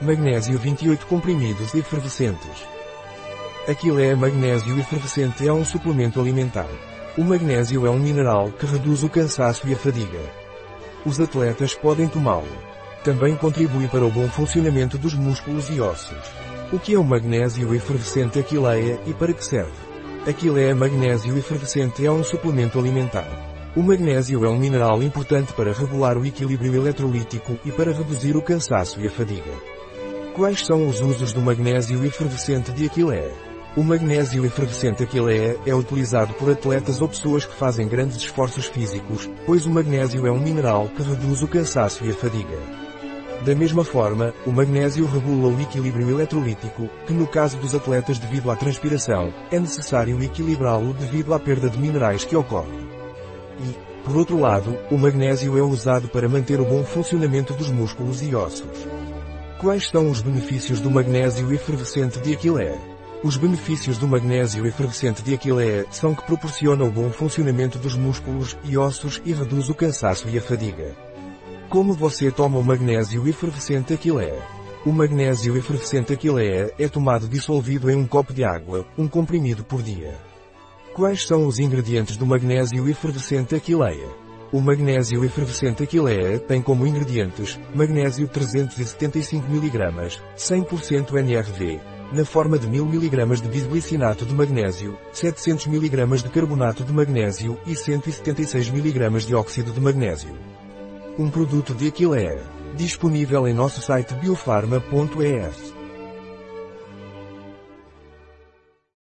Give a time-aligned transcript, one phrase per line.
[0.00, 2.66] Magnésio 28 comprimidos efervescentes.
[3.66, 6.68] Aquilé magnésio efervescente é um suplemento alimentar.
[7.16, 10.20] O magnésio é um mineral que reduz o cansaço e a fadiga.
[11.06, 12.46] Os atletas podem tomá-lo.
[13.02, 16.30] Também contribui para o bom funcionamento dos músculos e ossos.
[16.70, 19.72] O que é o magnésio efervescente Aquileia e para que serve?
[20.28, 23.26] Aquileia magnésio efervescente é um suplemento alimentar.
[23.74, 28.42] O magnésio é um mineral importante para regular o equilíbrio eletrolítico e para reduzir o
[28.42, 29.75] cansaço e a fadiga.
[30.36, 33.32] Quais são os usos do magnésio efervescente de Aquileia?
[33.74, 39.30] O magnésio efervescente Aquileia é utilizado por atletas ou pessoas que fazem grandes esforços físicos,
[39.46, 42.58] pois o magnésio é um mineral que reduz o cansaço e a fadiga.
[43.46, 48.50] Da mesma forma, o magnésio regula o equilíbrio eletrolítico, que no caso dos atletas devido
[48.50, 52.76] à transpiração, é necessário equilibrá-lo devido à perda de minerais que ocorre.
[53.58, 53.74] E,
[54.04, 58.34] por outro lado, o magnésio é usado para manter o bom funcionamento dos músculos e
[58.34, 58.86] ossos.
[59.58, 62.78] Quais são os benefícios do magnésio efervescente de Aquileia?
[63.24, 68.54] Os benefícios do magnésio efervescente de Aquileia são que proporciona o bom funcionamento dos músculos
[68.62, 70.94] e ossos e reduz o cansaço e a fadiga.
[71.70, 74.42] Como você toma o magnésio efervescente Aquileia?
[74.84, 79.82] O magnésio efervescente Aquileia é tomado dissolvido em um copo de água, um comprimido por
[79.82, 80.14] dia.
[80.92, 84.25] Quais são os ingredientes do magnésio efervescente Aquileia?
[84.56, 91.78] O magnésio efervescente Aquileia tem como ingredientes magnésio 375 mg, 100% NRV,
[92.10, 97.60] na forma de 1000 mg de bisglicinato de magnésio, 700 mg de carbonato de magnésio
[97.66, 100.34] e 176 mg de óxido de magnésio.
[101.18, 102.40] Um produto de Aquileia,
[102.74, 105.75] disponível em nosso site biofarma.es.